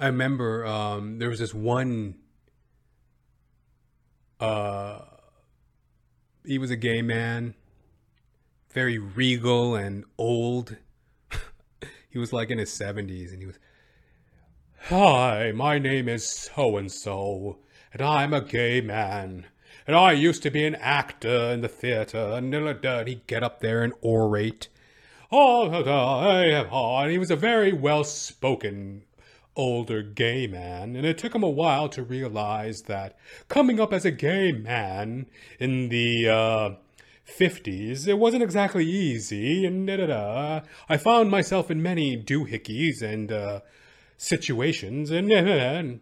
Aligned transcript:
I 0.00 0.06
remember 0.06 0.64
um, 0.64 1.18
there 1.18 1.28
was 1.28 1.40
this 1.40 1.52
one. 1.52 2.14
Uh, 4.40 5.00
he 6.42 6.56
was 6.56 6.70
a 6.70 6.76
gay 6.76 7.02
man, 7.02 7.54
very 8.72 8.96
regal 8.96 9.74
and 9.74 10.04
old. 10.16 10.78
he 12.08 12.18
was 12.18 12.32
like 12.32 12.48
in 12.48 12.56
his 12.56 12.72
seventies, 12.72 13.30
and 13.30 13.42
he 13.42 13.46
was. 13.46 13.58
Hi, 14.84 15.52
my 15.54 15.78
name 15.78 16.08
is 16.08 16.26
so 16.26 16.78
and 16.78 16.90
so, 16.90 17.58
and 17.92 18.00
I'm 18.00 18.32
a 18.32 18.40
gay 18.40 18.80
man, 18.80 19.48
and 19.86 19.94
I 19.94 20.12
used 20.12 20.42
to 20.44 20.50
be 20.50 20.64
an 20.64 20.76
actor 20.76 21.28
in 21.52 21.60
the 21.60 21.68
theater, 21.68 22.32
and 22.36 22.54
he'd 23.06 23.26
get 23.26 23.42
up 23.42 23.60
there 23.60 23.82
and 23.82 23.92
orate. 24.02 24.68
Oh, 25.30 25.70
and 27.02 27.10
he 27.12 27.18
was 27.18 27.30
a 27.30 27.36
very 27.36 27.74
well 27.74 28.02
spoken 28.02 29.02
older 29.56 30.02
gay 30.02 30.46
man, 30.46 30.96
and 30.96 31.06
it 31.06 31.18
took 31.18 31.34
him 31.34 31.42
a 31.42 31.50
while 31.50 31.88
to 31.90 32.02
realize 32.02 32.82
that 32.82 33.16
coming 33.48 33.80
up 33.80 33.92
as 33.92 34.04
a 34.04 34.10
gay 34.10 34.52
man 34.52 35.26
in 35.58 35.88
the 35.88 36.28
uh, 36.28 36.70
50s, 37.26 38.06
it 38.06 38.18
wasn't 38.18 38.42
exactly 38.42 38.86
easy, 38.86 39.64
and 39.64 39.86
da 39.86 39.96
da 39.96 40.06
da. 40.06 40.60
I 40.88 40.96
found 40.96 41.30
myself 41.30 41.70
in 41.70 41.82
many 41.82 42.16
doohickeys 42.16 43.02
and 43.02 43.30
uh, 43.30 43.60
situations, 44.16 45.10
and, 45.10 45.30
and 45.32 46.00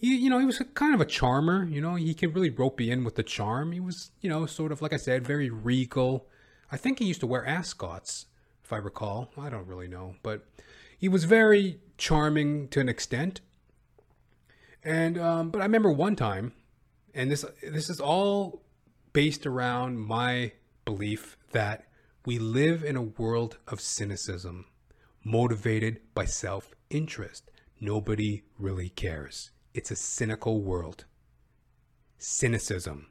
he, 0.00 0.16
you 0.16 0.30
know, 0.30 0.38
he 0.38 0.46
was 0.46 0.62
kind 0.74 0.94
of 0.94 1.00
a 1.00 1.06
charmer. 1.06 1.64
You 1.64 1.80
know, 1.80 1.94
he 1.94 2.14
could 2.14 2.34
really 2.34 2.50
rope 2.50 2.80
you 2.80 2.92
in 2.92 3.04
with 3.04 3.16
the 3.16 3.22
charm. 3.22 3.72
He 3.72 3.80
was, 3.80 4.10
you 4.20 4.30
know, 4.30 4.46
sort 4.46 4.72
of 4.72 4.80
like 4.80 4.92
I 4.92 4.96
said, 4.96 5.26
very 5.26 5.50
regal. 5.50 6.26
I 6.72 6.76
think 6.76 6.98
he 6.98 7.04
used 7.04 7.20
to 7.20 7.26
wear 7.26 7.44
ascots, 7.44 8.26
if 8.64 8.72
I 8.72 8.76
recall. 8.76 9.30
I 9.36 9.50
don't 9.50 9.66
really 9.66 9.88
know, 9.88 10.14
but 10.22 10.46
he 11.00 11.08
was 11.08 11.24
very 11.24 11.80
charming 11.96 12.68
to 12.68 12.78
an 12.78 12.88
extent. 12.88 13.40
And 14.84 15.18
um, 15.18 15.50
but 15.50 15.62
I 15.62 15.64
remember 15.64 15.90
one 15.90 16.14
time, 16.14 16.52
and 17.14 17.30
this 17.30 17.44
this 17.62 17.88
is 17.88 18.00
all 18.00 18.62
based 19.14 19.46
around 19.46 19.98
my 19.98 20.52
belief 20.84 21.38
that 21.52 21.84
we 22.26 22.38
live 22.38 22.84
in 22.84 22.96
a 22.96 23.02
world 23.02 23.56
of 23.66 23.80
cynicism, 23.80 24.66
motivated 25.24 26.00
by 26.14 26.26
self 26.26 26.74
interest. 26.90 27.50
Nobody 27.80 28.42
really 28.58 28.90
cares. 28.90 29.50
It's 29.72 29.90
a 29.90 29.96
cynical 29.96 30.60
world. 30.60 31.06
Cynicism, 32.18 33.06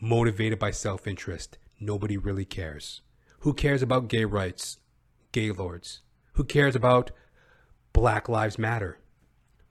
motivated 0.00 0.60
by 0.60 0.70
self 0.70 1.08
interest. 1.08 1.58
Nobody 1.80 2.16
really 2.16 2.44
cares. 2.44 3.02
Who 3.40 3.52
cares 3.52 3.82
about 3.82 4.08
gay 4.08 4.24
rights, 4.24 4.78
gay 5.32 5.50
lords? 5.50 6.02
Who 6.38 6.44
cares 6.44 6.76
about 6.76 7.10
Black 7.92 8.28
Lives 8.28 8.60
Matter? 8.60 9.00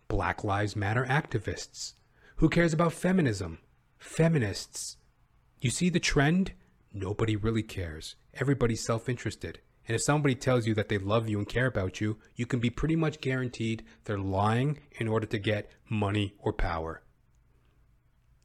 Black 0.09 0.43
Lives 0.43 0.75
Matter 0.75 1.05
activists. 1.05 1.93
Who 2.35 2.49
cares 2.49 2.73
about 2.73 2.91
feminism? 2.91 3.59
Feminists. 3.97 4.97
You 5.61 5.69
see 5.69 5.87
the 5.87 6.01
trend? 6.01 6.51
Nobody 6.91 7.37
really 7.37 7.63
cares. 7.63 8.17
Everybody's 8.33 8.83
self 8.83 9.07
interested. 9.07 9.61
And 9.87 9.95
if 9.95 10.01
somebody 10.01 10.35
tells 10.35 10.67
you 10.67 10.73
that 10.73 10.89
they 10.89 10.97
love 10.97 11.29
you 11.29 11.37
and 11.37 11.47
care 11.47 11.67
about 11.67 12.01
you, 12.01 12.17
you 12.35 12.45
can 12.45 12.59
be 12.59 12.69
pretty 12.69 12.97
much 12.97 13.21
guaranteed 13.21 13.85
they're 14.03 14.17
lying 14.17 14.79
in 14.99 15.07
order 15.07 15.25
to 15.25 15.39
get 15.39 15.71
money 15.89 16.35
or 16.37 16.51
power. 16.51 17.01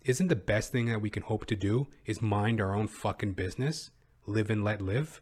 Isn't 0.04 0.28
the 0.28 0.36
best 0.36 0.70
thing 0.70 0.86
that 0.86 1.02
we 1.02 1.10
can 1.10 1.24
hope 1.24 1.46
to 1.46 1.56
do 1.56 1.88
is 2.06 2.22
mind 2.22 2.60
our 2.60 2.72
own 2.72 2.86
fucking 2.86 3.32
business? 3.32 3.90
Live 4.26 4.48
and 4.48 4.62
let 4.62 4.80
live? 4.80 5.20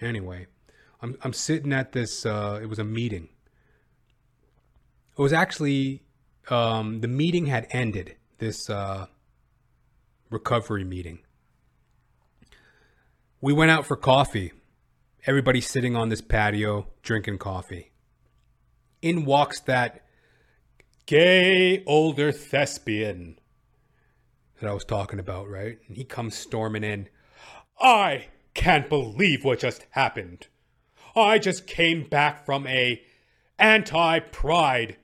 Anyway, 0.00 0.46
I'm 1.02 1.18
I'm 1.22 1.32
sitting 1.32 1.72
at 1.72 1.92
this. 1.92 2.24
Uh, 2.24 2.60
it 2.62 2.66
was 2.66 2.78
a 2.78 2.84
meeting. 2.84 3.28
It 5.18 5.20
was 5.20 5.32
actually 5.32 6.02
um, 6.48 7.00
the 7.00 7.08
meeting 7.08 7.46
had 7.46 7.66
ended. 7.70 8.16
This 8.38 8.70
uh, 8.70 9.06
recovery 10.30 10.84
meeting. 10.84 11.20
We 13.40 13.52
went 13.52 13.70
out 13.70 13.86
for 13.86 13.96
coffee. 13.96 14.52
Everybody 15.26 15.60
sitting 15.60 15.94
on 15.94 16.08
this 16.08 16.20
patio 16.20 16.88
drinking 17.02 17.38
coffee. 17.38 17.92
In 19.00 19.24
walks 19.24 19.60
that 19.60 20.04
gay 21.06 21.84
older 21.84 22.32
thespian 22.32 23.38
that 24.60 24.68
I 24.68 24.74
was 24.74 24.84
talking 24.84 25.18
about, 25.18 25.48
right? 25.48 25.78
And 25.86 25.96
he 25.96 26.04
comes 26.04 26.36
storming 26.36 26.84
in. 26.84 27.08
I 27.80 28.26
can't 28.54 28.88
believe 28.88 29.44
what 29.44 29.58
just 29.58 29.86
happened. 29.90 30.46
I 31.14 31.38
just 31.38 31.66
came 31.66 32.04
back 32.04 32.44
from 32.44 32.66
a 32.66 33.02
anti-pride. 33.58 34.96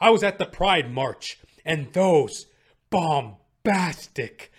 I 0.00 0.10
was 0.10 0.22
at 0.22 0.38
the 0.38 0.46
Pride 0.46 0.92
March, 0.92 1.38
and 1.64 1.92
those 1.92 2.46
bombastic, 2.90 4.52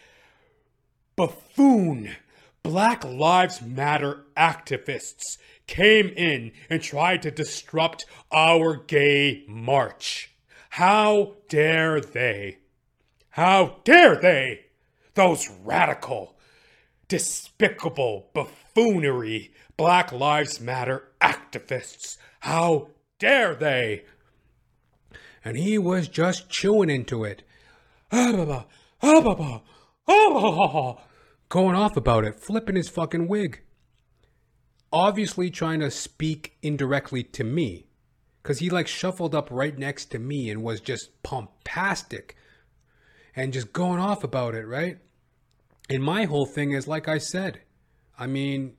buffoon 1.15 2.15
Black 2.63 3.05
Lives 3.05 3.61
Matter 3.61 4.25
activists 4.35 5.37
came 5.67 6.07
in 6.09 6.51
and 6.69 6.81
tried 6.81 7.21
to 7.21 7.31
disrupt 7.31 8.05
our 8.31 8.75
gay 8.75 9.43
march. 9.47 10.31
How 10.71 11.35
dare 11.47 12.01
they? 12.01 12.57
How 13.29 13.77
dare 13.83 14.15
they? 14.15 14.65
Those 15.13 15.49
radical, 15.63 16.34
despicable 17.07 18.29
buffoonery 18.33 19.51
Black 19.77 20.11
Lives 20.11 20.59
Matter 20.59 21.09
activists. 21.21 22.17
How 22.41 22.89
dare 23.19 23.55
they? 23.55 24.05
And 25.43 25.57
he 25.57 25.77
was 25.77 26.07
just 26.07 26.49
chewing 26.49 26.89
into 26.89 27.23
it. 27.23 27.43
Going 31.49 31.75
off 31.75 31.97
about 31.97 32.25
it, 32.25 32.39
flipping 32.39 32.75
his 32.75 32.89
fucking 32.89 33.27
wig. 33.27 33.61
Obviously 34.91 35.49
trying 35.49 35.81
to 35.81 35.91
speak 35.91 36.57
indirectly 36.61 37.23
to 37.23 37.43
me. 37.43 37.87
Because 38.41 38.59
he 38.59 38.69
like 38.69 38.87
shuffled 38.87 39.35
up 39.35 39.49
right 39.51 39.77
next 39.77 40.05
to 40.11 40.19
me 40.19 40.49
and 40.49 40.63
was 40.63 40.79
just 40.79 41.21
pompastic 41.23 42.35
and 43.35 43.51
just 43.51 43.73
going 43.73 43.99
off 43.99 44.23
about 44.23 44.55
it, 44.55 44.65
right? 44.65 44.99
And 45.89 46.03
my 46.03 46.25
whole 46.25 46.45
thing 46.45 46.71
is 46.71 46.87
like 46.87 47.07
I 47.07 47.17
said, 47.17 47.61
I 48.17 48.27
mean, 48.27 48.75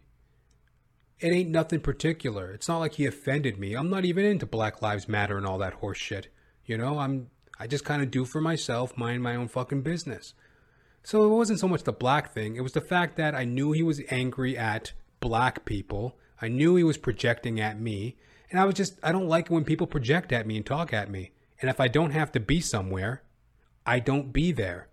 it 1.21 1.29
ain't 1.29 1.51
nothing 1.51 1.81
particular. 1.81 2.53
It's 2.53 2.69
not 2.69 2.79
like 2.79 2.95
he 2.95 3.07
offended 3.07 3.59
me. 3.59 3.75
I'm 3.75 3.91
not 3.91 4.05
even 4.05 4.25
into 4.25 4.47
Black 4.47 4.83
Lives 4.83 5.09
Matter 5.09 5.37
and 5.37 5.47
all 5.47 5.59
that 5.59 5.75
horse 5.75 5.99
shit. 5.99 6.29
You 6.65 6.77
know, 6.77 6.99
I'm 6.99 7.29
I 7.59 7.67
just 7.67 7.85
kind 7.85 8.03
of 8.03 8.11
do 8.11 8.25
for 8.25 8.41
myself, 8.41 8.97
mind 8.99 9.23
my 9.23 9.35
own 9.35 9.49
fucking 9.49 9.83
business. 9.83 10.35
So 11.03 11.25
it 11.25 11.29
wasn't 11.29 11.61
so 11.61 11.69
much 11.69 11.85
the 11.85 11.93
black 11.93 12.33
thing, 12.33 12.57
it 12.57 12.63
was 12.63 12.73
the 12.73 12.81
fact 12.81 13.17
that 13.17 13.35
I 13.35 13.45
knew 13.45 13.73
he 13.73 13.83
was 13.83 14.03
angry 14.11 14.59
at 14.59 14.93
black 15.21 15.65
people. 15.65 16.19
I 16.43 16.49
knew 16.49 16.77
he 16.77 16.85
was 16.85 16.99
projecting 16.99 17.61
at 17.61 17.81
me, 17.81 18.17
and 18.51 18.61
I 18.61 18.65
was 18.65 18.75
just 18.75 18.99
I 19.03 19.13
don't 19.13 19.29
like 19.29 19.49
when 19.49 19.65
people 19.65 19.87
project 19.87 20.33
at 20.33 20.47
me 20.47 20.57
and 20.57 20.67
talk 20.67 20.93
at 20.93 21.11
me. 21.11 21.33
And 21.61 21.71
if 21.71 21.81
I 21.81 21.89
don't 21.89 22.11
have 22.11 22.33
to 22.33 22.41
be 22.41 22.61
somewhere, 22.61 23.23
I 23.87 24.01
don't 24.01 24.33
be 24.33 24.53
there. 24.53 24.89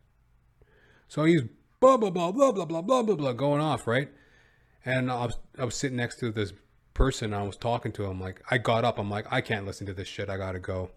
So 1.10 1.26
he's 1.26 1.42
blah 1.84 1.98
blah 1.98 2.10
blah 2.10 2.32
blah 2.32 2.52
blah 2.54 2.66
blah 2.66 2.82
blah 2.82 3.04
blah 3.04 3.16
blah 3.16 3.34
going 3.34 3.60
off, 3.60 3.88
right? 3.88 4.10
And 4.86 5.12
I 5.12 5.26
was, 5.26 5.38
I 5.60 5.66
was 5.66 5.76
sitting 5.76 5.98
next 5.98 6.18
to 6.20 6.32
this 6.32 6.54
person. 6.94 7.34
I 7.34 7.44
was 7.44 7.58
talking 7.58 7.92
to 7.94 8.06
him. 8.06 8.22
Like, 8.22 8.42
I 8.50 8.58
got 8.58 8.86
up. 8.86 8.98
I'm 8.98 9.10
like, 9.10 9.26
I 9.32 9.42
can't 9.42 9.66
listen 9.66 9.88
to 9.88 9.94
this 9.94 10.08
shit. 10.08 10.30
I 10.30 10.38
gotta 10.38 10.60
go. 10.60 10.92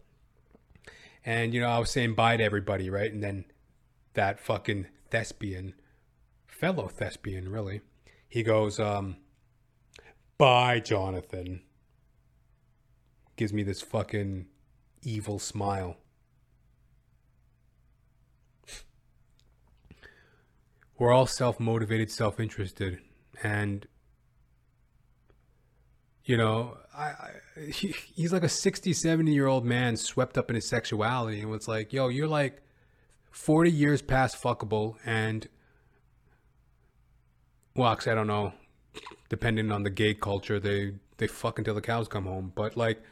And 1.25 1.53
you 1.53 1.61
know, 1.61 1.69
I 1.69 1.81
was 1.81 1.91
saying 1.91 2.15
bye 2.15 2.37
to 2.37 2.45
everybody, 2.45 2.89
right? 2.89 3.13
And 3.13 3.21
then 3.21 3.47
that 4.15 4.39
fucking 4.39 4.87
thespian, 5.11 5.75
fellow 6.47 6.87
thespian, 6.87 7.49
really, 7.51 7.81
he 8.29 8.45
goes, 8.45 8.79
um, 8.79 9.17
"Bye, 10.39 10.79
Jonathan." 10.79 11.63
Gives 13.35 13.53
me 13.53 13.65
this 13.65 13.83
fucking 13.83 14.47
evil 15.03 15.41
smile. 15.41 15.97
We're 20.99 21.13
all 21.13 21.27
self 21.27 21.61
motivated, 21.61 22.11
self 22.11 22.41
interested 22.41 22.99
and 23.43 23.87
you 26.25 26.37
know 26.37 26.77
I, 26.95 27.05
I 27.05 27.31
he, 27.71 27.89
he's 28.15 28.33
like 28.33 28.43
a 28.43 28.49
60 28.49 28.93
70 28.93 29.33
year 29.33 29.47
old 29.47 29.65
man 29.65 29.97
swept 29.97 30.39
up 30.39 30.51
in 30.51 30.55
his 30.55 30.69
sexuality 30.69 31.41
and 31.41 31.55
it's 31.55 31.69
like 31.69 31.93
yo 31.93 32.09
you're 32.09 32.29
like 32.29 32.63
40 33.31 33.71
years 33.71 34.03
past 34.03 34.43
fuckable 34.43 34.97
and 35.05 35.49
well 37.75 37.93
actually 37.93 38.13
i 38.13 38.15
don't 38.15 38.27
know 38.27 38.53
depending 39.29 39.71
on 39.71 39.83
the 39.83 39.91
gay 39.91 40.15
culture 40.15 40.59
they 40.59 40.95
they 41.19 41.27
fuck 41.27 41.59
until 41.59 41.75
the 41.75 41.83
cows 41.83 42.09
come 42.09 42.25
home 42.25 42.53
but 42.55 42.77
like 42.77 43.03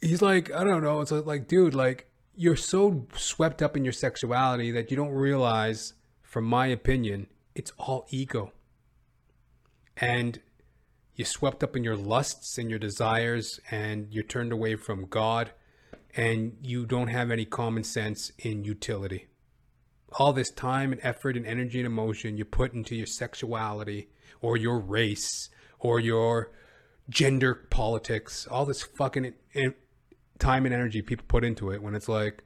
he's 0.00 0.22
like 0.22 0.52
i 0.52 0.62
don't 0.62 0.82
know 0.82 1.00
it's 1.00 1.10
like 1.10 1.48
dude 1.48 1.74
like 1.74 2.08
you're 2.34 2.56
so 2.56 3.06
swept 3.14 3.62
up 3.62 3.76
in 3.76 3.84
your 3.84 3.92
sexuality 3.92 4.70
that 4.70 4.90
you 4.90 4.96
don't 4.96 5.12
realize 5.12 5.94
from 6.22 6.44
my 6.44 6.66
opinion 6.66 7.26
it's 7.54 7.72
all 7.78 8.06
ego. 8.10 8.52
And 9.96 10.40
you're 11.14 11.26
swept 11.26 11.62
up 11.62 11.76
in 11.76 11.84
your 11.84 11.96
lusts 11.96 12.56
and 12.56 12.70
your 12.70 12.78
desires 12.78 13.60
and 13.70 14.08
you're 14.10 14.24
turned 14.24 14.52
away 14.52 14.76
from 14.76 15.06
God 15.06 15.52
and 16.16 16.56
you 16.62 16.86
don't 16.86 17.08
have 17.08 17.30
any 17.30 17.44
common 17.44 17.84
sense 17.84 18.32
in 18.38 18.64
utility. 18.64 19.28
All 20.14 20.32
this 20.32 20.50
time 20.50 20.92
and 20.92 21.00
effort 21.04 21.36
and 21.36 21.46
energy 21.46 21.80
and 21.80 21.86
emotion 21.86 22.36
you 22.36 22.44
put 22.44 22.72
into 22.72 22.94
your 22.94 23.06
sexuality 23.06 24.08
or 24.40 24.56
your 24.56 24.78
race 24.78 25.50
or 25.78 26.00
your 26.00 26.50
gender 27.08 27.54
politics, 27.54 28.46
all 28.50 28.64
this 28.64 28.82
fucking 28.82 29.34
time 30.42 30.66
and 30.66 30.74
energy 30.74 31.00
people 31.00 31.24
put 31.28 31.44
into 31.44 31.70
it 31.70 31.80
when 31.80 31.94
it's 31.94 32.08
like, 32.08 32.42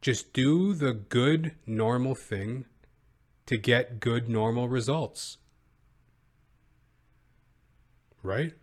just 0.00 0.32
do 0.32 0.72
the 0.72 0.92
good, 0.92 1.56
normal 1.66 2.14
thing 2.14 2.64
to 3.46 3.56
get 3.56 3.98
good, 3.98 4.28
normal 4.28 4.68
results. 4.68 5.38
Right? 8.22 8.54